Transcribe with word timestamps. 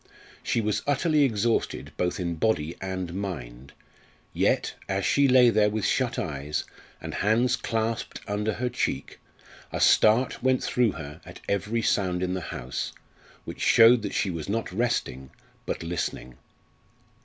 She 0.41 0.61
was 0.61 0.81
utterly 0.87 1.23
exhausted 1.25 1.91
both 1.95 2.19
in 2.19 2.33
body 2.33 2.75
and 2.81 3.13
mind; 3.13 3.71
yet, 4.33 4.73
as 4.89 5.05
she 5.05 5.27
lay 5.27 5.51
there 5.51 5.69
with 5.69 5.85
shut 5.85 6.17
eyes, 6.17 6.63
and 6.99 7.13
hands 7.13 7.55
clasped 7.55 8.19
under 8.27 8.53
her 8.53 8.67
cheek, 8.67 9.19
a 9.71 9.79
start 9.79 10.41
went 10.41 10.63
through 10.63 10.93
her 10.93 11.21
at 11.23 11.41
every 11.47 11.83
sound 11.83 12.23
in 12.23 12.33
the 12.33 12.41
house, 12.41 12.93
which 13.45 13.61
showed 13.61 14.01
that 14.01 14.15
she 14.15 14.31
was 14.31 14.49
not 14.49 14.71
resting, 14.71 15.29
but 15.67 15.83
listening. 15.83 16.35